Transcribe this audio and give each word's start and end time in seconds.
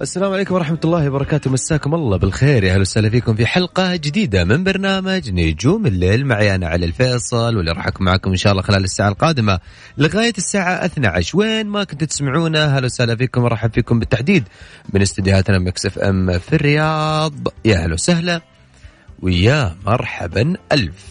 السلام 0.00 0.32
عليكم 0.32 0.54
ورحمة 0.54 0.78
الله 0.84 1.08
وبركاته. 1.08 1.50
مساكم 1.50 1.94
الله 1.94 2.16
بالخير. 2.16 2.64
يا 2.64 2.72
أهلا 2.72 2.80
وسهلا 2.80 3.10
فيكم 3.10 3.34
في 3.34 3.46
حلقة 3.46 3.96
جديدة 3.96 4.44
من 4.44 4.64
برنامج 4.64 5.30
نجوم 5.30 5.86
الليل. 5.86 6.26
معي 6.26 6.54
أنا 6.54 6.68
علي 6.68 6.86
الفيصل 6.86 7.56
واللي 7.56 7.72
راح 7.72 7.86
أكون 7.86 8.06
معكم 8.06 8.30
إن 8.30 8.36
شاء 8.36 8.52
الله 8.52 8.62
خلال 8.62 8.84
الساعة 8.84 9.08
القادمة 9.08 9.60
لغاية 9.98 10.32
الساعة 10.38 10.84
12 10.84 11.38
وين 11.38 11.66
ما 11.66 11.84
كنتوا 11.84 12.06
تسمعونا 12.06 12.64
أهلا 12.64 12.84
وسهلا 12.86 13.16
فيكم 13.16 13.42
ورحب 13.42 13.72
فيكم 13.72 13.98
بالتحديد 13.98 14.44
من 14.92 15.02
استديوهاتنا 15.02 15.58
Mix 15.58 15.86
FM 15.86 16.38
في 16.38 16.52
الرياض. 16.52 17.34
يا 17.64 17.76
أهلا 17.76 17.94
وسهلا. 17.94 18.40
ويا 19.22 19.76
مرحبا 19.86 20.56
ألف. 20.72 21.10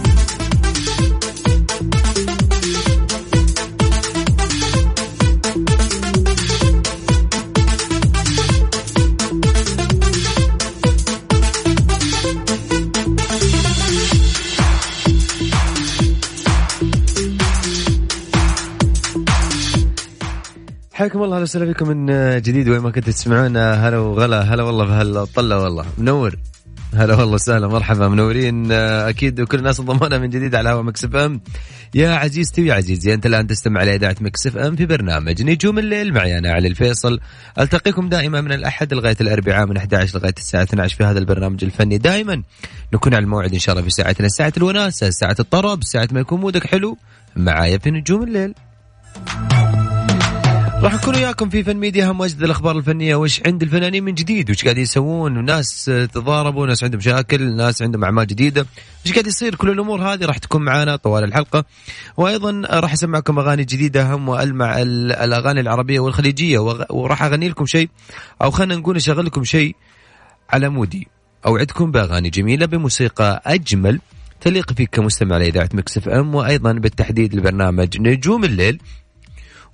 حياكم 21.01 21.23
الله 21.23 21.35
أهلا 21.35 21.43
وسهلا 21.43 21.65
فيكم 21.65 21.87
من 21.87 22.05
جديد. 22.41 22.69
وين 22.69 22.79
ما 22.79 22.91
كنتوا 22.91 23.13
تسمعونا 23.13 23.87
هلا 23.87 23.97
وغلا 23.97 24.41
هلا 24.41 24.63
والله 24.63 24.85
بهالطله 24.85 25.63
والله. 25.63 25.85
منور. 25.97 26.35
هلا 26.93 27.15
والله 27.15 27.33
وسهلا 27.33 27.67
مرحبا. 27.67 28.07
منورين. 28.07 28.71
أكيد 28.71 29.41
وكل 29.41 29.57
الناس 29.57 29.79
انضمونا 29.79 30.17
من 30.17 30.29
جديد 30.29 30.55
على 30.55 30.69
هوا 30.69 30.81
Mix 30.81 31.15
FM. 31.15 31.41
يا 31.95 32.09
عزيزتي 32.09 32.61
ويا 32.61 32.73
عزيزي 32.73 33.13
أنت 33.13 33.25
الآن 33.25 33.47
تستمع 33.47 33.79
على 33.81 33.95
إذاعة 33.95 34.15
Mix 34.21 34.57
FM 34.57 34.75
في 34.75 34.85
برنامج 34.85 35.43
نجوم 35.43 35.79
الليل. 35.79 36.13
معي 36.13 36.37
أنا 36.37 36.51
علي 36.51 36.67
الفيصل. 36.67 37.19
ألتقيكم 37.59 38.09
دائما 38.09 38.41
من 38.41 38.51
الأحد 38.51 38.93
لغاية 38.93 39.17
الأربعاء 39.21 39.65
من 39.65 39.77
11 39.77 40.19
لغاية 40.19 40.35
الساعة 40.37 40.63
12 40.63 40.97
في 40.97 41.03
هذا 41.03 41.19
البرنامج 41.19 41.63
الفني. 41.63 41.97
دائما 41.97 42.43
نكون 42.93 43.13
على 43.13 43.23
الموعد 43.23 43.53
إن 43.53 43.59
شاء 43.59 43.75
الله 43.75 43.83
في 43.83 43.89
ساعتنا. 43.89 44.27
ساعة 44.27 44.53
الوناسة 44.57 45.09
ساعة 45.09 45.35
الطرب 45.39 45.83
ساعة 45.83 46.07
ما 46.11 46.19
يكون 46.19 46.39
mood 46.39 46.61
ك 46.61 46.67
حلو. 46.67 46.97
معايا 47.35 47.77
في 47.77 47.91
نجوم 47.91 48.23
الليل. 48.23 48.53
راح 50.81 50.93
نكون 50.93 51.15
وياكم 51.15 51.49
في 51.49 51.63
فن 51.63 51.77
ميديا 51.77 52.09
اهم 52.09 52.19
واجد 52.19 52.43
الأخبار 52.43 52.77
الفنية. 52.77 53.15
وش 53.15 53.41
عند 53.45 53.63
الفنانين 53.63 54.03
من 54.03 54.13
جديد؟ 54.13 54.49
وش 54.49 54.63
قاعد 54.63 54.77
يسوون؟ 54.77 55.37
وناس 55.37 55.85
تضاربوا 55.85 56.61
وناس 56.61 56.83
عندهم 56.83 56.97
مشاكل 56.99 57.55
ناس 57.55 57.81
عندهم 57.81 58.03
أعمال 58.03 58.27
جديدة. 58.27 58.65
وش 59.05 59.11
قاعد 59.11 59.27
يصير؟ 59.27 59.55
كل 59.55 59.69
الأمور 59.69 60.01
هذه 60.01 60.25
راح 60.25 60.37
تكون 60.37 60.61
معنا 60.61 60.95
طوال 60.95 61.23
الحلقة. 61.23 61.65
وأيضا 62.17 62.61
راح 62.69 62.93
أسمعكم 62.93 63.39
أغاني 63.39 63.63
جديدة 63.63 64.01
اهم 64.01 64.29
وألمع 64.29 64.81
الأغاني 64.81 65.59
العربية 65.59 65.99
والخليجية. 65.99 66.59
وراح 66.89 67.23
أغني 67.23 67.49
لكم 67.49 67.65
شيء 67.65 67.89
أو 68.41 68.51
خلينا 68.51 68.75
نقول 68.75 68.95
أشغل 68.95 69.25
لكم 69.25 69.43
شيء 69.43 69.75
على 70.49 70.69
مودي. 70.69 71.07
أوعدكم 71.45 71.91
بأغاني 71.91 72.29
جميلة 72.29 72.65
بموسيقى 72.65 73.41
أجمل 73.45 73.99
تليق 74.41 74.73
فيك 74.73 74.89
كمستمع 74.89 75.37
لإذاعة 75.37 75.69
Mix 75.73 76.09
FM. 76.09 76.35
وأيضا 76.35 76.73
بالتحديد 76.73 77.35
لبرنامج 77.35 78.01
نجوم 78.01 78.43
الليل. 78.43 78.81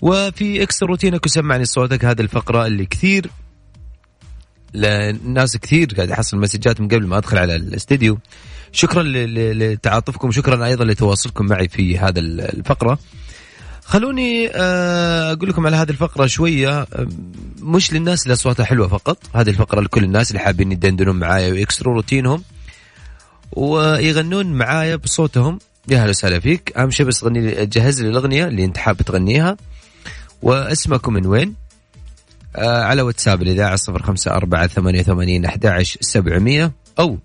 وفي 0.02 0.64
اكسر 0.64 0.84
روتينك 0.84 1.26
وسمعني 1.26 1.66
صوتك 1.66 2.06
هذه 2.06 2.22
الفقرة 2.22 2.66
اللي 2.66 2.86
كثير 2.86 3.30
لناس 4.74 5.58
كثير 5.58 5.94
قاعد 5.96 6.12
احصل 6.12 6.38
مسجات 6.38 6.82
من 6.82 6.88
قبل 6.88 7.08
ما 7.08 7.18
أدخل 7.18 7.38
على 7.38 7.56
الاستديو. 7.56 8.18
شكرا 8.72 9.04
لتعاطفكم 9.04 10.32
شكرا 10.32 10.66
أيضا 10.66 10.86
لتواصلكم 10.86 11.46
معي 11.46 11.68
في 11.68 11.98
هذا 11.98 12.20
الفقرة. 12.20 13.00
خلوني 13.84 14.50
أقول 14.56 15.50
لكم 15.50 15.66
على 15.66 15.76
هذه 15.76 15.90
الفقرة 15.90 16.26
شوية. 16.26 16.88
مش 17.62 17.94
للناس 17.94 18.24
اللي 18.24 18.34
اصواتها 18.34 18.64
حلوة 18.64 18.88
فقط. 18.88 19.18
هذه 19.34 19.50
الفقرة 19.50 19.82
لكل 19.82 20.04
الناس 20.04 20.32
اللي 20.32 20.40
حابين 20.40 20.72
يدندنون 20.72 21.16
معايا 21.16 21.52
ويكسروا 21.52 21.94
روتينهم 21.94 22.44
ويغنون 23.52 24.46
معايا 24.46 24.96
بصوتهم. 24.96 25.60
يا 25.90 25.98
هلا 25.98 26.10
وسهلا 26.10 26.40
فيك. 26.40 26.78
أهم 26.78 26.92
شيء 26.92 27.06
بس 27.06 27.24
غني 27.24 27.66
جهز 27.66 28.02
لي 28.02 28.10
الأغنية 28.10 28.48
اللي 28.48 28.66
أنت 28.66 28.78
حاب 28.78 28.98
تغنيها. 28.98 29.58
واسمكم 30.42 31.14
من 31.14 31.26
وين؟ 31.26 31.56
آه 32.56 32.84
على 32.84 33.02
واتساب 33.02 33.42
الإذاعة 33.42 33.76
صفر 33.76 34.04
خمسة 34.04 34.32
أربعة 34.32 34.68
ثمانية 34.68 35.00
وثمانين 35.00 35.46
أحد 35.46 35.84
سبعمية. 36.02 36.72
أو 37.00 37.18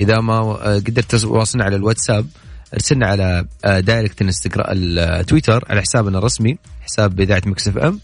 إذا 0.00 0.20
ما 0.20 0.34
آه 0.34 0.78
قدرت 0.78 1.14
تواصلنا 1.14 1.64
على 1.64 1.76
الواتساب 1.76 2.26
ارسلنا 2.74 3.06
على 3.06 3.46
آه 3.64 3.80
direct 3.80 4.20
الانستغرام 4.20 4.66
التويتر 4.70 5.64
على 5.70 5.80
حسابنا 5.80 6.18
الرسمي 6.18 6.58
حساب 6.82 7.20
إذاعة 7.20 7.42
Mix 7.46 7.78
FM. 7.78 8.00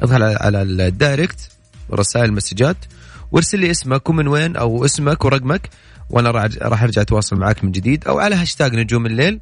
ادخل 0.00 0.22
على 0.22 0.62
ال 0.62 0.75
direct 0.75 1.50
رسائل 1.92 2.24
المسجات 2.24 2.76
وارسل 3.32 3.58
لي 3.60 3.70
اسمك 3.70 4.08
ومن 4.10 4.28
وين 4.28 4.56
أو 4.56 4.84
اسمك 4.84 5.24
ورقمك 5.24 5.70
وأنا 6.10 6.30
راح 6.62 6.82
أرجع 6.82 7.02
أتواصل 7.02 7.36
معك 7.36 7.64
من 7.64 7.72
جديد. 7.72 8.08
أو 8.08 8.18
على 8.18 8.34
هاشتاج 8.34 8.74
نجوم 8.74 9.06
الليل. 9.06 9.40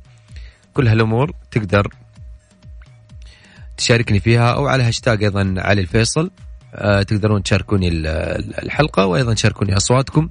كل 0.75 0.89
هالأمور 0.89 1.33
تقدر 1.51 1.89
تشاركني 3.77 4.21
فيها 4.21 4.51
أو 4.51 4.67
على 4.67 4.83
هاشتاج 4.83 5.25
أيضا 5.25 5.55
علي 5.59 5.81
الفيصل. 5.81 6.31
أه 6.75 7.03
تقدرون 7.03 7.43
تشاركوني 7.43 7.89
الحلقة 7.89 9.07
وأيضا 9.07 9.35
تشاركوني 9.35 9.77
أصواتكم. 9.77 10.29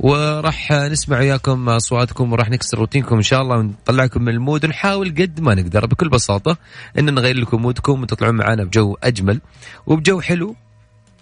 وراح 0.00 0.72
نسمع 0.72 1.18
وياكم 1.18 1.68
أصواتكم 1.68 2.32
وراح 2.32 2.50
نكسر 2.50 2.78
روتينكم 2.78 3.16
إن 3.16 3.22
شاء 3.22 3.42
الله 3.42 3.56
ونطلعكم 3.56 4.22
من 4.22 4.28
ال 4.28 4.34
mood. 4.34 4.64
ونحاول 4.64 5.08
قد 5.08 5.40
ما 5.40 5.54
نقدر 5.54 5.86
بكل 5.86 6.08
بساطة 6.08 6.56
إن 6.98 7.14
نغير 7.14 7.36
لكم 7.36 7.62
mood 7.62 7.89
كم 7.89 8.02
وتطلعون 8.02 8.34
معنا 8.34 8.64
بجو 8.64 8.96
أجمل 9.02 9.40
وبجو 9.86 10.20
حلو 10.20 10.56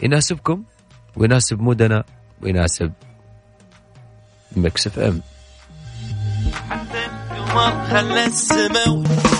يناسبكم 0.03 0.63
ويناسب 1.17 1.61
mood 1.61 1.96
نا 1.96 2.05
ويناسب 2.43 2.93
Mix 4.57 4.87
FM. 4.87 5.21
السماء 8.27 8.89
نجوم 8.89 9.05
الليل 9.05 9.05
مع 9.05 9.40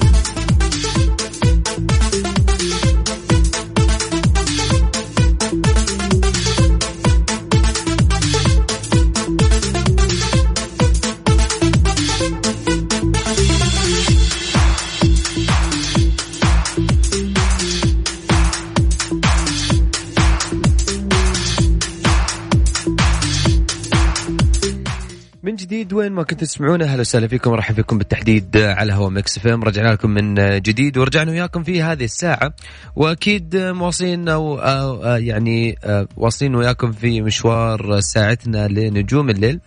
وين 26.01 26.11
ما 26.11 26.23
كنتوا 26.23 26.47
تسمعونا 26.47 26.85
أهلا 26.85 27.01
وسهلا 27.01 27.27
فيكم 27.27 27.51
ورحب 27.51 27.75
فيكم 27.75 27.97
بالتحديد 27.97 28.57
على 28.57 28.93
هوا 28.93 29.09
Mix 29.09 29.37
FM. 29.37 29.63
رجعنا 29.63 29.87
لكم 29.89 30.09
من 30.09 30.35
جديد 30.61 30.97
ورجعنا 30.97 31.31
وياكم 31.31 31.63
في 31.63 31.81
هذه 31.81 32.03
الساعة. 32.03 32.53
وأكيد 32.95 33.57
مواصلين 33.57 34.29
أو, 34.29 34.59
أو 34.59 35.17
يعني 35.17 35.77
واصلين 36.17 36.55
وياكم 36.55 36.91
في 36.91 37.21
مشوار 37.21 37.99
ساعتنا 37.99 38.67
لنجوم 38.67 39.29
الليل. 39.29 39.59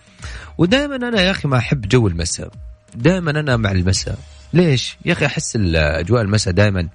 ودائما 0.59 0.97
أنا 0.97 1.21
يا 1.21 1.31
أخي 1.31 1.49
ما 1.49 1.59
أحب 1.59 1.81
جو 1.89 2.09
المساء. 2.09 2.51
دائما 2.95 3.31
أنا 3.31 3.57
مع 3.57 3.71
المساء. 3.71 4.19
ليش؟ 4.53 4.97
يا 5.05 5.13
أخي 5.13 5.27
أحس 5.27 5.57
اجواء 5.77 6.23
المساء 6.23 6.55
دائما 6.55 6.89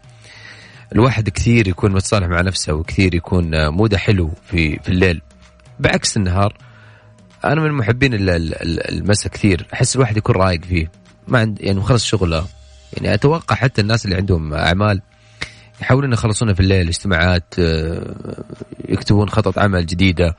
الواحد 0.96 1.30
كثير 1.30 1.68
يكون 1.68 1.92
متصالح 1.92 2.28
مع 2.28 2.42
نفسه 2.42 2.74
وكثير 2.74 3.16
يكون 3.16 3.70
mood 3.70 3.92
ه 3.92 3.98
حلو 3.98 4.32
في 4.52 4.80
في 4.80 4.90
الليل. 4.90 5.22
بعكس 5.80 6.18
النهار 6.18 6.69
أنا 7.46 7.62
من 7.62 7.72
محبين 7.72 8.12
المساء 8.14 9.32
كثير. 9.34 9.68
أحس 9.74 9.96
الواحد 9.96 10.18
يكون 10.18 10.36
رايق 10.36 10.66
فيه. 10.66 10.92
ما 11.28 11.40
عند 11.40 11.62
يعني 11.62 11.80
مخلص 11.80 12.06
شغله. 12.06 12.46
يعني 12.94 13.14
أتوقع 13.14 13.56
حتى 13.56 13.82
الناس 13.82 14.06
اللي 14.06 14.16
عندهم 14.16 14.54
أعمال 14.54 15.02
يحاولون 15.82 16.14
يخلصونها 16.14 16.54
في 16.54 16.60
الليل 16.60 16.88
اجتماعات 16.88 17.54
آه، 17.60 18.16
يكتبون 18.90 19.30
خطط 19.30 19.60
عمل 19.60 19.86
جديدة 19.86 20.36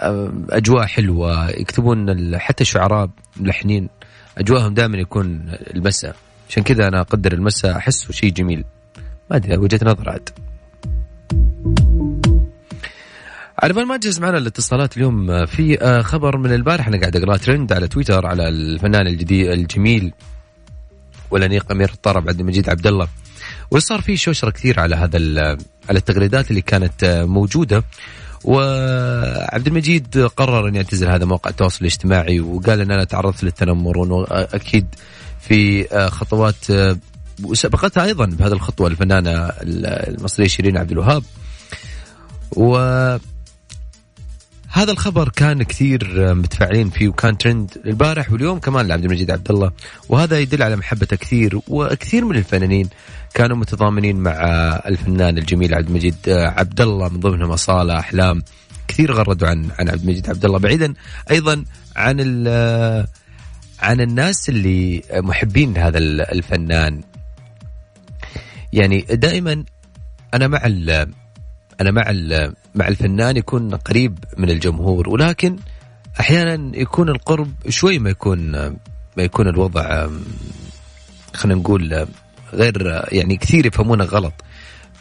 آه، 0.00 0.32
أجواء 0.50 0.86
حلوة 0.86 1.50
يكتبون 1.50 2.38
حتى 2.38 2.60
الشعراء 2.60 3.10
ملحنين. 3.36 3.88
أجواءهم 4.38 4.74
دائما 4.74 4.98
يكون 4.98 5.52
المساء. 5.74 6.16
عشان 6.48 6.62
كذا 6.62 6.88
أنا 6.88 7.00
أقدر 7.00 7.32
المساء 7.32 7.76
أحسه 7.76 8.12
شيء 8.12 8.32
جميل. 8.32 8.64
ما 9.30 9.36
أدري 9.36 9.56
وجهة 9.56 9.80
نظر 9.82 10.10
عاد. 10.10 10.30
على 13.64 13.72
بال 13.72 13.86
ما 13.86 13.96
تجهز 13.96 14.20
معنا 14.20 14.38
الاتصالات 14.38 14.96
اليوم 14.96 15.30
آه، 15.30 15.44
في 15.44 15.82
آه، 15.82 16.02
خبر 16.02 16.36
من 16.36 16.52
البارح 16.52 16.88
أنا 16.88 17.00
قاعد 17.00 17.16
اقرا 17.16 17.36
ترند 17.36 17.72
على 17.72 17.88
تويتر 17.88 18.26
على 18.26 18.48
الفنان 18.48 19.06
الجديد 19.06 19.48
الجميل 19.48 20.12
والأنيق 21.30 21.72
أمير 21.72 21.90
الطرب 21.90 22.28
عبد 22.28 22.40
المجيد 22.40 22.70
عبد 22.70 22.86
الله 22.86 23.08
وصار 23.70 24.00
في 24.00 24.16
شوشرة 24.16 24.50
كثير 24.50 24.80
على 24.80 24.96
هذا 24.96 25.18
على 25.88 25.98
التغريدات 25.98 26.50
اللي 26.50 26.60
كانت 26.60 27.04
آه، 27.04 27.24
موجودة. 27.24 27.84
وعبد 28.44 29.66
المجيد 29.66 30.18
قرر 30.18 30.68
أن 30.68 30.74
يعتزل 30.74 31.08
هذا 31.08 31.24
موقع 31.24 31.50
التواصل 31.50 31.78
الاجتماعي 31.80 32.40
وقال 32.40 32.80
أن 32.80 32.90
أنا 32.90 33.04
تعرضت 33.04 33.44
للتنمر 33.44 33.98
وأنه 33.98 34.26
أكيد 34.30 34.86
في 35.40 35.84
خطوات 36.08 36.66
وسبقتها 37.44 38.04
أيضا 38.04 38.26
بهذه 38.26 38.52
الخطوة 38.52 38.88
الفنانة 38.88 39.30
المصرية 39.62 40.46
شيرين 40.46 40.76
عبد 40.76 40.90
الوهاب. 40.90 41.22
و 42.56 42.76
هذا 44.74 44.92
الخبر 44.92 45.28
كان 45.28 45.62
كثير 45.62 46.34
متفاعلين 46.34 46.90
فيه 46.90 47.08
وكان 47.08 47.38
ترند 47.38 47.70
البارح 47.86 48.32
واليوم 48.32 48.58
كمان 48.58 48.88
لعبد 48.88 49.04
المجيد 49.04 49.30
عبد 49.30 49.50
الله 49.50 49.72
وهذا 50.08 50.38
يدل 50.38 50.62
على 50.62 50.76
محبته 50.76 51.16
كثير 51.16 51.60
وكثير 51.68 52.24
من 52.24 52.36
الفنانين 52.36 52.88
كانوا 53.34 53.56
متضامنين 53.56 54.16
مع 54.16 54.32
الفنان 54.86 55.38
الجميل 55.38 55.74
عبد 55.74 55.88
المجيد 55.88 56.16
عبد 56.28 56.80
الله 56.80 57.08
من 57.08 57.20
ضمنهم 57.20 57.50
أصالة 57.50 57.98
أحلام. 57.98 58.42
كثير 58.88 59.12
غردوا 59.12 59.48
عن 59.48 59.70
عن 59.78 59.88
عبد 59.88 60.00
المجيد 60.00 60.28
عبد 60.28 60.44
الله 60.44 60.58
بعيدا 60.58 60.94
أيضا 61.30 61.64
عن 61.96 62.20
عن 63.80 64.00
الناس 64.00 64.48
اللي 64.48 65.02
محبين 65.14 65.76
هذا 65.76 65.98
الفنان. 65.98 67.02
يعني 68.72 69.00
دائما 69.00 69.64
أنا 70.34 70.48
مع 70.48 70.66
أنا 71.80 71.90
مع 71.90 72.10
مع 72.74 72.88
الفنان 72.88 73.36
يكون 73.36 73.74
قريب 73.74 74.18
من 74.38 74.50
الجمهور 74.50 75.08
ولكن 75.08 75.56
أحيانا 76.20 76.76
يكون 76.76 77.08
القرب 77.08 77.52
شوي 77.68 77.98
ما 77.98 78.10
يكون 78.10 78.50
ما 79.16 79.22
يكون 79.22 79.48
الوضع 79.48 80.08
خلينا 81.34 81.60
نقول 81.60 82.06
غير 82.52 83.04
يعني 83.12 83.36
كثير 83.36 83.66
يفهمونه 83.66 84.04
غلط. 84.04 84.32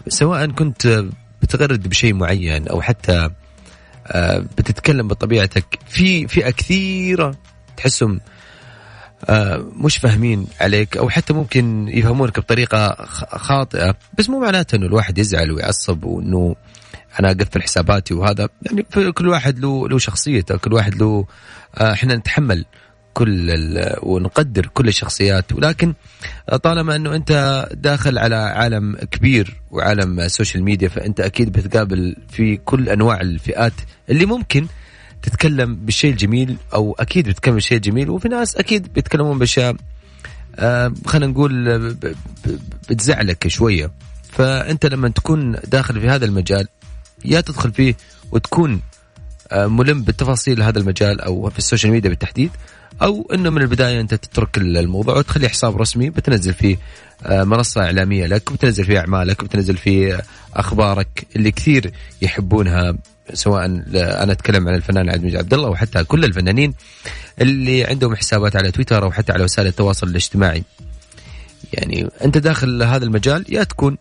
سواء 0.08 0.48
كنت 0.48 1.06
بتغرد 1.42 1.88
بشيء 1.88 2.14
معين 2.14 2.68
أو 2.68 2.82
حتى 2.82 3.30
آه، 4.08 4.38
بتتكلم 4.58 5.08
بطبيعتك 5.08 5.80
في 5.88 6.28
فئة 6.28 6.50
كثيرة 6.50 7.36
تحسهم 7.78 8.20
آه، 9.30 9.66
مش 9.76 9.98
فاهمين 9.98 10.48
عليك 10.62 10.98
أو 10.98 11.10
حتى 11.10 11.34
ممكن 11.34 11.88
يفهمونك 11.88 12.40
بطريقة 12.40 13.06
خاطئة. 13.38 13.96
بس 14.18 14.30
مو 14.30 14.40
معناته 14.40 14.76
إنه 14.76 14.86
الواحد 14.86 15.18
يزعل 15.18 15.52
ويعصب 15.52 16.04
وإنه 16.04 16.56
أنا 17.20 17.32
اقفل 17.32 17.62
حساباتي 17.62 18.14
وهذا 18.14 18.50
يعني 18.62 19.12
كل 19.12 19.28
واحد 19.28 19.60
له 19.60 19.90
له 19.90 19.98
شخصيته 19.98 20.58
كل 20.58 20.74
واحد 20.74 20.96
له 20.96 21.26
آه، 21.78 21.92
إحنا 21.94 22.16
نتحمل 22.16 22.66
كل 23.14 23.52
ونقدر 24.02 24.66
كل 24.66 24.88
الشخصيات. 24.88 25.54
ولكن 25.54 25.94
طالما 26.64 26.96
إنه 26.96 27.16
أنت 27.16 27.66
داخل 27.74 28.18
على 28.18 28.36
عالم 28.36 28.96
كبير 29.12 29.62
وعالم 29.72 30.20
السوشيال 30.20 30.64
ميديا 30.64 30.90
فأنت 30.90 31.20
أكيد 31.20 31.52
بتقابل 31.52 32.16
في 32.30 32.58
كل 32.58 32.90
أنواع 32.90 33.22
الفئات 33.22 33.74
اللي 34.10 34.26
ممكن 34.26 34.68
تتكلم 35.22 35.76
بالشيء 35.76 36.12
الجميل 36.12 36.58
أو 36.74 36.96
أكيد 37.00 37.30
بتتكلم 37.30 37.54
بالشيء 37.54 37.78
الجميل. 37.78 38.10
وفي 38.10 38.28
ناس 38.28 38.56
أكيد 38.56 38.94
بيتكلمون 38.94 39.40
بأشياء 39.40 39.76
آه 40.56 40.94
خلينا 41.06 41.28
نقول 41.28 41.96
بتزعلك 42.90 43.48
شوية. 43.48 43.92
فأنت 44.32 44.86
لما 44.86 45.10
تكون 45.10 45.56
داخل 45.68 46.02
في 46.02 46.10
هذا 46.10 46.26
المجال 46.26 46.68
يا 47.26 47.42
تدخل 47.42 47.72
فيه 47.72 47.96
وتكون 48.32 48.82
آه 49.52 49.68
ملم 49.68 50.02
بالتفاصيل 50.02 50.64
هذا 50.64 50.80
المجال 50.80 51.22
أو 51.22 51.50
في 51.50 51.60
ال 51.60 51.64
social 51.64 51.92
media 51.92 52.10
بالتحديد 52.10 52.52
أو 53.02 53.30
إنه 53.34 53.50
من 53.50 53.62
البداية 53.62 54.02
أنت 54.02 54.14
تترك 54.14 54.58
الموضوع 54.58 55.18
وتخلي 55.18 55.50
حساب 55.50 55.78
رسمي 55.78 56.10
بتنزل 56.10 56.54
فيه 56.54 56.78
آه 57.26 57.44
منصة 57.44 57.82
إعلامية 57.82 58.26
لك 58.26 58.52
وبتنزل 58.52 58.86
فيه 58.86 59.00
أعمالك 59.00 59.44
وبتنزل 59.44 59.78
فيه 59.78 60.22
أخبارك 60.54 61.28
اللي 61.36 61.52
كثير 61.52 61.92
يحبونها 62.22 62.96
سواء 63.34 63.66
أنا 63.66 64.32
أتكلم 64.32 64.68
عن 64.68 64.76
الفنان 64.76 65.10
عبد 65.10 65.20
المجيد 65.20 65.40
عبد 65.40 65.54
الله 65.54 65.70
وحتى 65.70 66.04
كل 66.04 66.26
الفنانين 66.26 66.74
اللي 67.42 67.84
عندهم 67.84 68.16
حسابات 68.16 68.56
على 68.56 68.72
تويتر 68.72 69.04
أو 69.04 69.12
حتى 69.12 69.34
على 69.34 69.44
وسائل 69.44 69.68
التواصل 69.68 70.08
الاجتماعي. 70.08 70.64
يعني 71.74 72.10
أنت 72.26 72.38
داخل 72.38 72.84
هذا 72.84 73.06
المجال 73.06 73.46
يا 73.50 73.64
تكون 73.64 73.98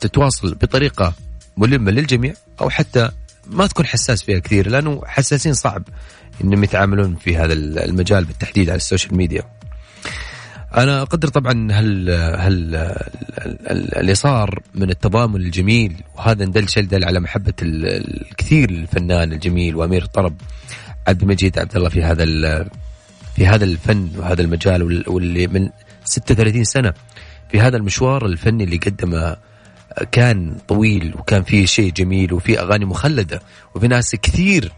تتواصل 0.00 0.54
بطريقة 0.54 1.14
ملمة 1.56 1.90
للجميع 1.90 2.34
أو 2.60 2.70
حتى 2.70 3.10
ما 3.46 3.66
تكون 3.66 3.86
حساس 3.86 4.22
فيها 4.22 4.38
كثير 4.38 4.68
لأنه 4.68 5.02
حساسين 5.06 5.54
صعب 5.54 5.82
إنهم 6.44 6.64
يتعاملون 6.64 7.14
في 7.16 7.36
هذا 7.36 7.52
المجال 7.52 8.24
بالتحديد 8.24 8.70
على 8.70 8.76
ال 8.76 8.82
social 8.82 9.16
media. 9.16 9.42
أنا 10.76 11.02
أقدر 11.02 11.28
طبعا 11.28 11.72
هل 11.72 12.10
هل 12.38 12.74
اللي 13.96 14.14
صار 14.14 14.62
من 14.74 14.90
التضامن 14.90 15.36
الجميل 15.36 15.94
وهذا 16.14 16.44
ندل 16.44 16.68
شيء 16.68 16.84
دل 16.84 17.04
على 17.04 17.20
محبة 17.20 17.52
الكثير 17.62 18.70
الفنان 18.70 19.32
الجميل 19.32 19.76
وأمير 19.76 20.02
الطرب 20.02 20.36
عبد 21.08 21.22
المجيد 21.22 21.58
عبد 21.58 21.76
الله 21.76 21.88
في 21.88 22.02
هذا 22.02 22.24
في 23.36 23.46
هذا 23.46 23.64
الفن 23.64 24.10
وهذا 24.16 24.42
المجال 24.42 25.08
واللي 25.08 25.46
من 25.46 25.68
36 26.04 26.64
سنة 26.64 26.92
في 27.48 27.60
هذا 27.60 27.76
المشوار 27.76 28.26
الفني 28.26 28.64
اللي 28.64 28.76
قدمه 28.76 29.36
كان 30.12 30.56
طويل 30.68 31.14
وكان 31.18 31.42
فيه 31.42 31.66
شيء 31.66 31.92
جميل 31.92 32.32
وفي 32.32 32.60
أغاني 32.60 32.84
مخلدة 32.84 33.42
وفي 33.74 33.88
ناس 33.88 34.16
كثير 34.16 34.72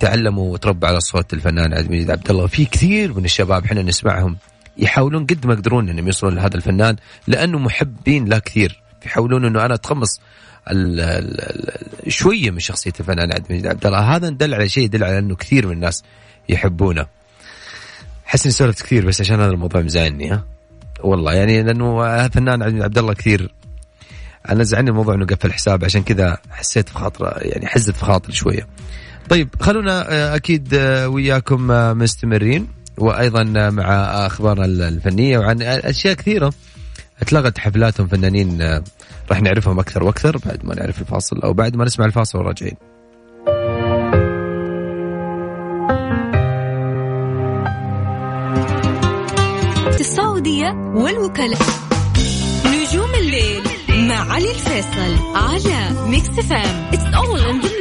تعلموا 0.00 0.52
وتربوا 0.52 0.88
على 0.88 1.00
صوت 1.00 1.32
الفنان 1.32 1.74
عبد 1.74 1.84
المجيد 1.84 2.10
عبد 2.10 2.30
الله. 2.30 2.46
في 2.46 2.64
كثير 2.64 3.14
من 3.14 3.24
الشباب 3.24 3.64
إحنا 3.64 3.82
نسمعهم 3.82 4.36
يحاولون 4.76 5.26
قد 5.26 5.46
ما 5.46 5.54
يقدرون 5.54 5.88
إنهم 5.88 6.06
يوصلون 6.06 6.34
لهذا 6.34 6.56
الفنان 6.56 6.96
لأنه 7.26 7.58
محبين 7.58 8.28
له 8.28 8.38
كثير. 8.38 8.82
يحاولون 9.06 9.44
إنه 9.44 9.64
أنا 9.64 9.74
أتقمص 9.74 10.20
شوية 12.08 12.50
من 12.50 12.58
شخصية 12.58 12.92
الفنان 13.00 13.32
عبد 13.32 13.44
المجيد 13.50 13.66
عبد 13.66 13.86
الله. 13.86 14.16
هذا 14.16 14.28
دل 14.28 14.54
على 14.54 14.68
شيء 14.68 14.84
يدل 14.84 15.04
على 15.04 15.18
إنه 15.18 15.36
كثير 15.36 15.66
من 15.66 15.72
الناس 15.72 16.04
يحبونه. 16.48 17.06
احس 18.26 18.44
اني 18.46 18.52
سولفت 18.52 18.82
كثير 18.82 19.06
بس 19.06 19.20
عشان 19.20 19.40
هذا 19.40 19.50
الموضوع 19.50 19.80
مزعلني 19.80 20.30
ها؟ 20.30 20.44
والله 21.04 21.32
يعني 21.32 21.62
لأنه 21.62 22.28
فنان 22.28 22.82
عبد 22.82 22.98
الله 22.98 23.14
كثير. 23.14 23.54
أنا 24.48 24.62
زعلني 24.62 24.90
الموضوع 24.90 25.14
إنه 25.14 25.26
قفل 25.26 25.52
حساب 25.52 25.84
عشان 25.84 26.02
كذا 26.02 26.38
حسيت 26.50 26.88
في 26.88 26.94
خاطره 26.94 27.38
يعني 27.38 27.66
حزت 27.66 27.96
في 27.96 28.04
خاطري 28.04 28.32
شوية. 28.32 28.66
طيب 29.28 29.48
خلونا 29.60 30.12
آه، 30.12 30.36
أكيد 30.36 30.74
آه، 30.74 31.08
وياكم 31.08 31.70
آه، 31.70 31.92
مستمرين 31.92 32.68
وأيضا 32.98 33.70
مع 33.70 33.92
أخبارنا 34.26 34.64
الفنية 34.64 35.38
وعن 35.38 35.62
أشياء 35.62 36.14
كثيرة. 36.14 36.52
اتلغت 37.22 37.58
حفلاتهم 37.58 38.06
فنانين 38.06 38.62
آه، 38.62 38.84
راح 39.30 39.42
نعرفهم 39.42 39.78
أكثر 39.78 40.04
وأكثر 40.04 40.38
بعد 40.46 40.64
ما 40.64 40.74
نعرف 40.74 41.00
الفاصل 41.00 41.40
أو 41.40 41.52
بعد 41.52 41.76
ما 41.76 41.84
نسمع 41.84 42.04
الفاصل 42.04 42.38
وراجعين. 42.38 42.76
الإمارات 49.98 50.00
السعودية 50.00 50.70
والوكلاء 50.94 51.58
نجوم 52.66 53.14
الليل 53.14 53.62
مع 54.08 54.32
علي 54.32 54.50
الفيصل 54.50 55.34
على 55.34 56.08
Mix 56.08 56.28
FM 56.30 56.90
it's 56.92 57.04
all 57.14 57.40
in 57.40 57.78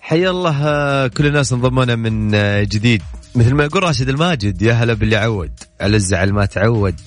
حيا 0.00 0.30
الله 0.30 0.68
آه، 0.68 1.06
كل 1.06 1.26
الناس 1.26 1.52
انضمونا 1.52 1.96
من 1.96 2.34
آه، 2.34 2.62
جديد. 2.62 3.02
مثل 3.38 3.54
ما 3.54 3.64
يقول 3.64 3.82
راشد 3.82 4.08
الماجد 4.08 4.62
يا 4.62 4.72
هلا 4.72 4.94
باللي 4.94 5.16
عود. 5.16 5.52
على 5.80 5.96
الزعل 5.96 6.32
ما 6.32 6.46
تعود. 6.46 7.00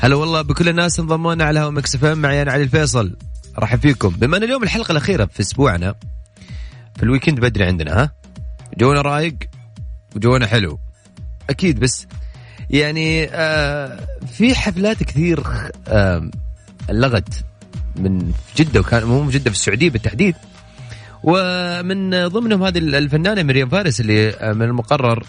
هلا 0.00 0.14
والله 0.14 0.42
بكل 0.42 0.68
الناس 0.68 1.00
انضمونا 1.00 1.44
على 1.44 1.60
هوا 1.60 1.70
Mix 1.70 2.02
معي 2.02 2.42
أنا 2.42 2.52
علي 2.52 2.62
الفيصل. 2.62 3.16
رحب 3.58 3.80
فيكم. 3.80 4.08
بما 4.08 4.36
أن 4.36 4.42
اليوم 4.42 4.62
الحلقة 4.62 4.92
الأخيرة 4.92 5.24
في 5.24 5.40
أسبوعنا 5.40 5.94
في 6.96 7.02
ال 7.02 7.07
weekend 7.07 7.40
بدري 7.40 7.64
عندنا 7.64 8.02
ها؟ 8.02 8.10
جونا 8.78 9.00
رايق 9.00 9.36
وجونا 10.16 10.46
حلو. 10.46 10.78
أكيد 11.50 11.80
بس 11.80 12.06
يعني 12.70 13.24
آه 13.24 14.06
في 14.32 14.54
حفلات 14.54 15.02
كثير 15.02 15.42
آه 15.88 16.30
لغت 16.90 17.44
من 17.96 18.32
جدة 18.56 18.80
وكان 18.80 19.04
مو 19.04 19.30
جدة 19.30 19.50
في 19.50 19.56
السعودية 19.56 19.90
بالتحديد. 19.90 20.34
ومن 21.22 22.26
ضمنهم 22.26 22.62
هذه 22.62 22.78
الفنانة 22.78 23.42
مريم 23.42 23.68
فارس 23.68 24.00
اللي 24.00 24.30
آه، 24.30 24.52
من 24.52 24.62
المقرر 24.62 25.24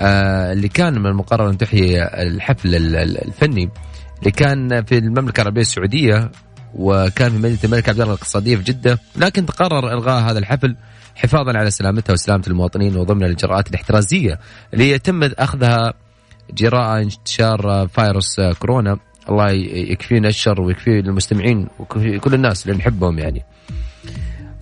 آه 0.00 0.52
اللي 0.52 0.68
كان 0.68 0.98
من 0.98 1.06
المقرر 1.06 1.50
أن 1.50 1.58
تحيي 1.58 2.02
الحفل 2.02 2.74
الفني 2.96 3.70
اللي 4.18 4.30
كان 4.30 4.84
في 4.84 4.98
المملكة 4.98 5.40
العربية 5.40 5.60
السعودية 5.60 6.30
وكان 6.74 7.30
في 7.30 7.38
مدينة 7.38 7.58
الملك 7.64 7.88
عبد 7.88 8.00
الله 8.00 8.12
الاقتصادية 8.12 8.56
في 8.56 8.62
جدة 8.62 8.98
لكن 9.16 9.46
تقرر 9.46 9.92
إلغاء 9.92 10.22
هذا 10.30 10.38
الحفل 10.38 10.76
حفاظا 11.14 11.58
على 11.58 11.70
سلامتها 11.70 12.12
وسلامة 12.12 12.44
المواطنين 12.46 12.96
وضمن 12.96 13.24
الإجراءات 13.24 13.68
الاحترازية 13.68 14.38
اللي 14.74 14.90
يتم 14.90 15.22
أخذها 15.22 15.94
جراء 16.50 17.02
انتشار 17.02 17.88
فيروس 17.88 18.40
كورونا 18.58 18.98
الله 19.28 19.50
يكفينا 19.90 20.28
الشر 20.28 20.60
ويكفي 20.60 20.98
المستمعين 20.98 21.66
وكل 21.78 22.34
الناس 22.34 22.66
اللي 22.66 22.76
نحبهم 22.78 23.18
يعني. 23.18 23.44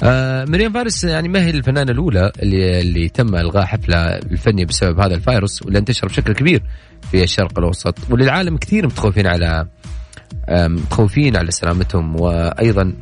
آه 0.03 0.45
مريم 0.45 0.73
فارس 0.73 1.05
يعني 1.05 1.29
ما 1.29 1.45
هي 1.45 1.51
الفنانة 1.51 1.93
الأولى 1.93 2.33
اللي 2.43 2.81
اللي 2.81 3.09
تم 3.09 3.35
إلغاء 3.35 3.65
حفلها 3.65 4.19
الفني 4.19 4.65
بسبب 4.65 5.01
هذا 5.01 5.15
الفيروس 5.15 5.63
واللي 5.63 5.79
انتشر 5.79 6.07
بشكل 6.07 6.33
كبير 6.33 6.63
في 7.11 7.23
الشرق 7.23 7.59
الأوسط 7.59 7.99
وللعالم 8.11 8.57
كثير 8.57 8.87
متخوفين 8.87 9.27
على 9.27 9.67
متخوفين 10.51 11.37
على 11.37 11.51
سلامتهم 11.51 12.21
وأيضا 12.21 12.93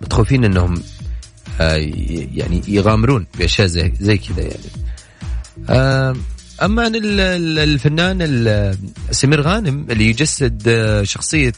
متخوفين 0.00 0.44
إنهم 0.44 0.74
آه، 1.60 1.74
يعني 2.34 2.62
يغامرون 2.68 3.26
بأشياء 3.38 3.68
زي 3.68 3.92
زي 4.00 4.18
كذا 4.18 4.42
يعني. 4.42 6.16
أما 6.62 6.82
عن 6.82 6.92
الفنان 7.58 8.76
سمير 9.10 9.40
غانم 9.40 9.86
اللي 9.90 10.08
يجسد 10.10 10.62
آه، 10.68 11.02
شخصية 11.02 11.52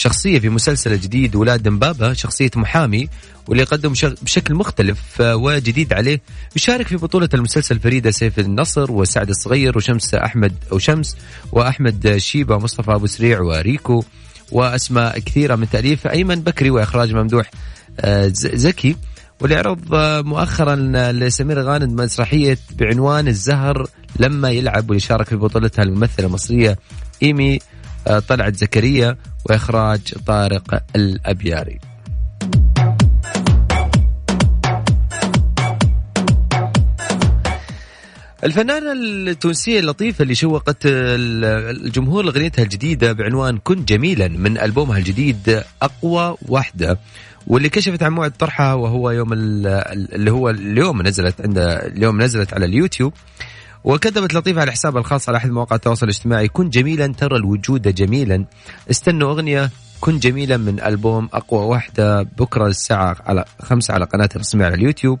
شخصية 0.00 0.38
في 0.38 0.48
مسلسل 0.48 1.00
جديد 1.00 1.36
ولاد 1.36 1.62
دمبابه 1.62 2.12
شخصية 2.12 2.50
محامي 2.56 3.08
واللي 3.48 3.62
يقدم 3.62 3.92
بشكل 4.22 4.54
مختلف 4.54 5.22
آه، 5.22 5.36
وجديد 5.36 5.92
عليه. 5.92 6.20
يشارك 6.56 6.86
في 6.86 6.96
بطولة 6.96 7.28
المسلسل 7.34 7.80
فريدة 7.80 8.10
سيف 8.10 8.38
النصر 8.38 8.92
وسعد 8.92 9.28
الصغير 9.28 9.76
وشمس 9.76 10.14
أحمد 10.14 10.52
أو 10.72 10.78
شمس 10.78 11.16
وأحمد 11.52 12.16
شيبة 12.16 12.54
ومصطفى 12.56 12.94
أبو 12.94 13.06
سريع 13.06 13.40
وريكو 13.40 14.04
وأسماء 14.52 15.18
كثيرة 15.18 15.56
من 15.56 15.70
تأليف 15.70 16.06
أيمن 16.06 16.40
بكري 16.40 16.70
وإخراج 16.70 17.14
ممدوح 17.14 17.50
آه، 18.00 18.30
زكي. 18.34 18.96
واللي 19.40 19.56
عرض 19.56 19.94
آه، 19.94 20.20
مؤخرا 20.20 20.76
لسمير 21.12 21.62
غانم 21.62 21.96
مسرحية 21.96 22.58
بعنوان 22.72 23.28
الزهر 23.28 23.86
لما 24.18 24.50
يلعب 24.50 24.90
واللي 24.90 25.00
شارك 25.00 25.28
في 25.28 25.36
بطولتها 25.36 25.82
الممثلة 25.82 26.26
المصرية 26.26 26.78
إيمي 27.22 27.58
طلعت 28.28 28.56
زكريا. 28.56 29.16
وإخراج 29.44 30.14
طارق 30.26 30.82
الأبياري. 30.96 31.80
الفنانة 38.44 38.92
التونسية 38.92 39.80
اللطيفة 39.80 40.22
اللي 40.22 40.34
شوقت 40.34 40.76
الجمهور 40.86 42.24
لأغنيتها 42.24 42.62
الجديدة 42.62 43.12
بعنوان 43.12 43.58
كن 43.58 43.84
جميلا 43.84 44.28
من 44.28 44.58
ألبومها 44.58 44.98
الجديد 44.98 45.62
أقوى 45.82 46.36
وحدة 46.48 46.98
واللي 47.46 47.68
كشفت 47.68 48.02
عن 48.02 48.12
موعد 48.12 48.30
طرحها 48.30 48.74
وهو 48.74 49.10
يوم 49.10 49.32
اللي 49.32 50.30
هو 50.30 50.50
اليوم 50.50 51.02
نزلت 51.02 51.40
عند 51.40 51.58
اليوم 51.58 52.22
نزلت 52.22 52.54
على 52.54 52.64
اليوتيوب. 52.64 53.12
وكتبت 53.84 54.34
لطيفة 54.34 54.60
على 54.60 54.72
حسابها 54.72 55.00
الخاص 55.00 55.28
على 55.28 55.38
أحد 55.38 55.50
مواقع 55.50 55.76
التواصل 55.76 56.06
الاجتماعي. 56.06 56.48
كن 56.48 56.70
جميلا 56.70 57.06
ترى 57.06 57.36
الوجود 57.36 57.94
جميلا. 57.94 58.44
استنوا 58.90 59.32
أغنية 59.32 59.70
كن 60.00 60.18
جميلا 60.18 60.56
من 60.56 60.80
ألبوم 60.80 61.28
أقوى 61.32 61.66
وحدة 61.66 62.22
بكرة 62.22 62.66
الساعة 62.66 63.16
على 63.26 63.44
خمسة 63.62 63.94
على 63.94 64.04
قناة 64.04 64.28
الرسمية 64.36 64.64
على 64.64 64.74
اليوتيوب. 64.74 65.18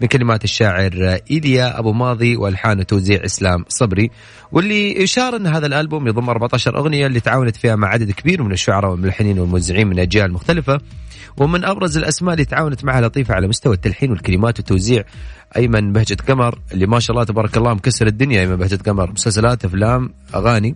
من 0.00 0.08
كلمات 0.08 0.44
الشاعر 0.44 1.18
إيليا 1.30 1.78
أبو 1.78 1.92
ماضي 1.92 2.36
وألحان 2.36 2.78
وتوزيع 2.80 3.24
إسلام 3.24 3.64
صبري. 3.68 4.10
واللي 4.52 5.02
يشار 5.02 5.36
أن 5.36 5.46
هذا 5.46 5.66
الألبوم 5.66 6.08
يضم 6.08 6.30
14 6.30 6.76
أغنية 6.78 7.06
اللي 7.06 7.20
تعاونت 7.20 7.56
فيها 7.56 7.76
مع 7.76 7.88
عدد 7.88 8.10
كبير 8.10 8.42
من 8.42 8.52
الشعراء 8.52 8.90
والملحنين 8.90 9.38
والموزعين 9.38 9.86
من 9.86 9.98
أجيال 9.98 10.32
مختلفة. 10.32 10.80
ومن 11.36 11.64
أبرز 11.64 11.96
الأسماء 11.96 12.34
اللي 12.34 12.44
تعاونت 12.44 12.84
معها 12.84 13.00
لطيفة 13.00 13.34
على 13.34 13.48
مستوى 13.48 13.74
التلحين 13.74 14.10
والكلمات 14.10 14.58
والتوزيع 14.58 15.04
أيمن 15.56 15.92
بهجة 15.92 16.16
قمر 16.28 16.58
اللي 16.72 16.86
ما 16.86 17.00
شاء 17.00 17.14
الله 17.14 17.24
تبارك 17.24 17.56
الله 17.56 17.74
مكسر 17.74 18.06
الدنيا 18.06 18.40
أيمن 18.40 18.56
بهجة 18.56 18.78
قمر 18.86 19.12
مسلسلات 19.12 19.64
أفلام 19.64 20.14
أغاني 20.34 20.74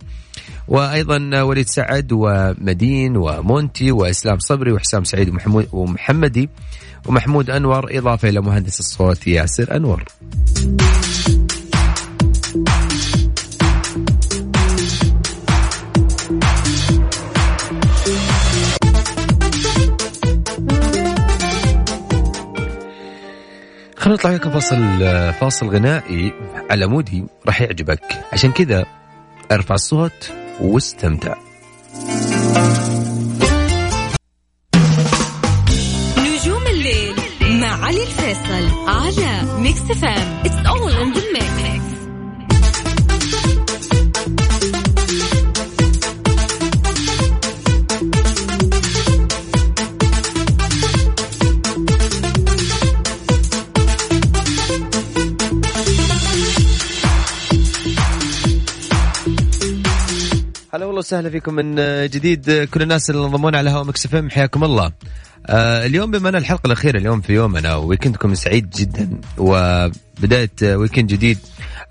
وأيضا 0.67 1.41
وليد 1.41 1.67
سعد 1.67 2.09
ومدين 2.11 3.17
ومونتي 3.17 3.91
وإسلام 3.91 4.39
صبري 4.39 4.71
وحسام 4.71 5.03
سعيد 5.03 5.29
ومحمود 5.29 5.67
ومحمدي 5.71 6.49
ومحمود 7.05 7.49
أنور 7.49 7.97
إضافة 7.97 8.29
إلى 8.29 8.41
مهندس 8.41 8.79
الصوت 8.79 9.27
ياسر 9.27 9.75
أنور. 9.75 10.03
خلينا 24.07 24.19
نطلع 24.19 24.31
وياكم 24.31 24.49
فاصل 24.51 24.77
فاصل 25.33 25.67
غنائي. 25.67 26.33
على 26.69 26.87
مودي 26.87 27.25
راح 27.45 27.61
يعجبك. 27.61 28.23
عشان 28.33 28.51
كذا 28.51 28.85
ارفع 29.51 29.75
الصوت 29.75 30.31
واستمتع. 30.61 31.35
وسهلا 61.07 61.29
فيكم 61.29 61.53
من 61.53 61.75
جديد 62.07 62.63
كل 62.63 62.81
الناس 62.81 63.09
اللي 63.09 63.25
انضمونا 63.25 63.57
على 63.57 63.69
هوا 63.69 63.83
Mix 63.83 64.07
حياكم 64.29 64.63
الله. 64.63 64.91
آه 65.47 65.85
اليوم 65.85 66.11
بما 66.11 66.29
أن 66.29 66.35
الحلقة 66.35 66.67
الأخيرة 66.67 66.97
اليوم 66.97 67.21
في 67.21 67.33
يومنا 67.33 67.75
weekend 67.75 68.22
كم 68.22 68.35
سعيد 68.35 68.69
جدا 68.69 69.09
وبداية 69.37 70.75
weekend 70.75 71.07
جديد 71.07 71.37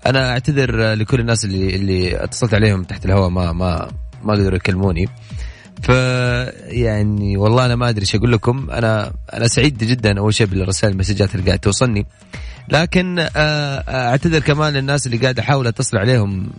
أنا 0.05 0.29
أعتذر 0.29 0.93
لكل 0.93 1.19
الناس 1.19 1.45
اللي 1.45 1.75
اللي 1.75 2.23
اتصلت 2.23 2.53
عليهم 2.53 2.83
تحت 2.83 3.05
الهواء 3.05 3.29
ما 3.29 3.51
ما 3.51 3.91
ما 4.23 4.33
قدروا 4.33 4.55
يكلموني. 4.55 5.09
ف 5.81 5.89
يعني 6.67 7.37
والله 7.37 7.65
أنا 7.65 7.75
ما 7.75 7.89
أدري 7.89 8.01
إيش 8.01 8.15
أقول 8.15 8.31
لكم 8.31 8.69
أنا 8.71 9.13
أنا 9.33 9.47
سعيد 9.47 9.77
جدا 9.77 10.19
أول 10.19 10.33
شيء 10.33 10.47
بالرسائل 10.47 10.93
المسجات 10.93 11.35
اللي 11.35 11.45
قاعدة 11.45 11.61
توصلني 11.61 12.05
لكن 12.69 13.19
آه، 13.35 14.09
أعتذر 14.09 14.39
كمان 14.39 14.73
للناس 14.73 15.07
اللي 15.07 15.17
قاعد 15.17 15.39
أحاول 15.39 15.67
أتصل 15.67 15.97
عليهم 15.97 16.51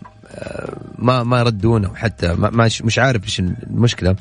ما 0.98 1.22
ما 1.22 1.38
يردونه 1.38 1.94
حتى. 1.94 2.34
ما 2.34 2.70
مش 2.84 2.98
عارف 2.98 3.24
إيش 3.24 3.40
المشكلة. 3.40 4.16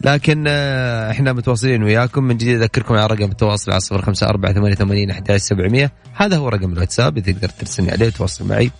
لكن 0.00 0.44
آه، 0.48 1.10
إحنا 1.10 1.32
متواصلين 1.32 1.82
وياكم. 1.82 2.24
من 2.24 2.36
جديد 2.36 2.62
أذكركم 2.62 2.94
على 2.94 3.06
رقم 3.06 3.30
التواصل 3.30 3.70
على 3.70 3.80
صفر 3.80 4.02
خمسة 4.02 4.26
أربعة 4.26 4.52
ثمانية 4.52 4.74
ثمانين 4.74 5.10
أحد 5.10 5.32
سبعمية. 5.36 5.92
هذا 6.14 6.36
هو 6.36 6.48
رقم 6.48 6.72
الواتساب 6.72 7.18
إذا 7.18 7.32
تقدر 7.32 7.48
ترسلني 7.48 7.90
عليه 7.90 8.06
وتواصل 8.06 8.48
معي. 8.48 8.70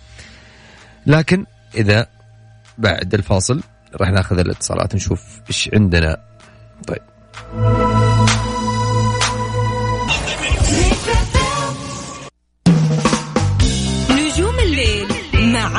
لكن 1.05 1.45
إذا 1.75 2.07
بعد 2.77 3.13
الفاصل 3.13 3.61
راح 3.95 4.09
ناخذ 4.09 4.39
الاتصالات 4.39 4.95
نشوف 4.95 5.21
إيش 5.49 5.69
عندنا. 5.73 6.17
طيب. 6.87 7.01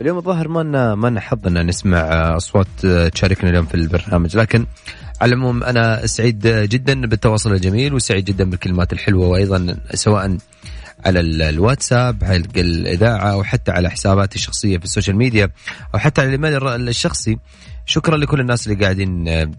اليوم 0.00 0.18
الظاهر 0.18 0.48
ما 0.48 0.60
لنا 0.60 0.94
ما 0.94 1.08
لنا 1.08 1.20
حظ 1.20 1.46
إن 1.46 1.66
نسمع 1.66 1.98
أصوات 2.36 2.86
تشاركنا 3.12 3.50
اليوم 3.50 3.66
في 3.66 3.74
البرنامج. 3.74 4.36
لكن 4.36 4.66
على 5.20 5.34
العموم 5.34 5.64
أنا 5.64 6.06
سعيد 6.06 6.46
جدا 6.46 7.06
بالتواصل 7.06 7.52
الجميل 7.52 7.94
وسعيد 7.94 8.24
جدا 8.24 8.50
بالكلمات 8.50 8.92
الحلوة 8.92 9.26
وأيضا 9.26 9.76
سواء 9.94 10.36
على 11.06 11.20
الواتساب 11.20 12.24
على 12.24 12.36
الإذاعة 12.56 13.32
أو 13.32 13.44
حتى 13.44 13.72
على 13.72 13.90
حساباتي 13.90 14.36
الشخصية 14.36 14.78
في 14.78 14.84
ال 14.84 14.89
social 14.89 15.16
media 15.16 15.50
أو 15.94 15.98
حتى 15.98 16.20
على 16.20 16.34
الإيميل 16.34 16.88
الشخصي. 16.88 17.38
شكرا 17.86 18.16
لكل 18.16 18.40
الناس 18.40 18.66
اللي 18.66 18.84
قاعدين 18.84 19.28
آه، 19.28 19.50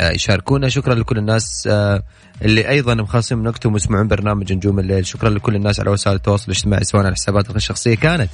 يشاركونا. 0.00 0.68
شكرا 0.68 0.94
لكل 0.94 1.18
الناس 1.18 1.68
آه، 1.70 2.02
اللي 2.42 2.68
أيضا 2.68 2.94
مخصصين 2.94 3.38
من 3.38 3.46
وقتهم 3.46 3.72
ويسمعون 3.72 4.08
برنامج 4.08 4.52
نجوم 4.52 4.78
الليل. 4.78 5.06
شكرا 5.06 5.30
لكل 5.30 5.54
الناس 5.56 5.80
على 5.80 5.90
وسائل 5.90 6.16
التواصل 6.16 6.44
الاجتماعي 6.44 6.84
سواء 6.84 7.04
على 7.04 7.14
حساباتهم 7.14 7.56
الشخصية 7.56 7.94
كانت 7.94 8.30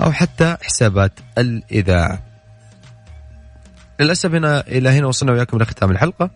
أو 0.00 0.12
حتى 0.12 0.56
حسابات 0.62 1.12
الإذاعة. 1.38 2.22
للأسف 4.00 4.34
هنا 4.34 4.60
إلى 4.60 4.88
هنا 4.88 5.06
وصلنا 5.06 5.32
وياكم 5.32 5.58
لختام 5.58 5.90
الحلقة. 5.90 6.30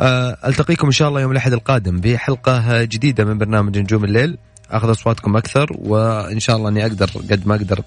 آه، 0.00 0.36
ألتقيكم 0.46 0.86
إن 0.86 0.92
شاء 0.92 1.08
الله 1.08 1.20
يوم 1.20 1.32
الأحد 1.32 1.52
القادم 1.52 2.00
بحلقة 2.00 2.84
جديدة 2.84 3.24
من 3.24 3.38
برنامج 3.38 3.78
نجوم 3.78 4.04
الليل. 4.04 4.38
أخذ 4.70 4.90
أصواتكم 4.90 5.36
أكثر 5.36 5.66
وإن 5.78 6.40
شاء 6.40 6.56
الله 6.56 6.68
إني 6.68 6.86
أقدر 6.86 7.06
قد 7.06 7.46
ما 7.46 7.54
أقدر 7.54 7.80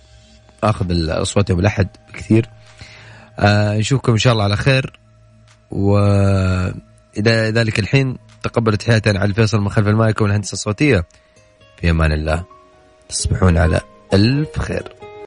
أخذ 0.63 0.91
الأصوات 0.91 1.49
يوم 1.49 1.59
الأحد 1.59 1.87
بكثير 2.13 2.49
نشوفكم 3.79 4.11
إن 4.11 4.17
شاء 4.17 4.33
الله 4.33 4.43
على 4.43 4.57
خير. 4.57 4.99
وإلى 5.71 6.75
ذلك 7.27 7.79
الحين 7.79 8.17
تقبلوا 8.43 8.77
تحياتي 8.77 9.09
على 9.09 9.25
الفيصل 9.25 9.61
من 9.61 9.69
خلف 9.69 9.87
المايك 9.87 10.21
والهندسة 10.21 10.53
الصوتية. 10.53 11.05
في 11.77 11.89
أمان 11.89 12.11
الله. 12.11 12.45
تصبحون 13.09 13.57
على 13.57 13.81
ألف 14.15 14.59
خير. 14.59 14.94